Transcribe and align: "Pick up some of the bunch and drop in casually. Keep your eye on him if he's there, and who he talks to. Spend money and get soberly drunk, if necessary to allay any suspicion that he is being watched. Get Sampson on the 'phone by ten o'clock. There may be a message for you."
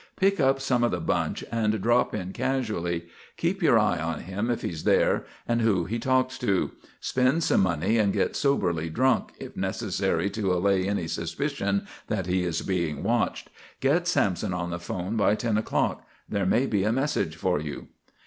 "Pick 0.15 0.39
up 0.39 0.59
some 0.59 0.83
of 0.83 0.89
the 0.89 0.99
bunch 0.99 1.43
and 1.51 1.79
drop 1.79 2.15
in 2.15 2.33
casually. 2.33 3.05
Keep 3.37 3.61
your 3.61 3.77
eye 3.77 3.99
on 3.99 4.21
him 4.21 4.49
if 4.49 4.63
he's 4.63 4.83
there, 4.83 5.25
and 5.47 5.61
who 5.61 5.85
he 5.85 5.99
talks 5.99 6.39
to. 6.39 6.71
Spend 6.99 7.47
money 7.59 7.99
and 7.99 8.11
get 8.11 8.35
soberly 8.35 8.89
drunk, 8.89 9.33
if 9.39 9.55
necessary 9.55 10.27
to 10.31 10.53
allay 10.55 10.89
any 10.89 11.07
suspicion 11.07 11.85
that 12.07 12.25
he 12.25 12.43
is 12.43 12.63
being 12.63 13.03
watched. 13.03 13.51
Get 13.79 14.07
Sampson 14.07 14.55
on 14.55 14.71
the 14.71 14.79
'phone 14.79 15.17
by 15.17 15.35
ten 15.35 15.55
o'clock. 15.55 16.03
There 16.27 16.47
may 16.47 16.65
be 16.65 16.83
a 16.83 16.91
message 16.91 17.35
for 17.35 17.59
you." 17.59 17.89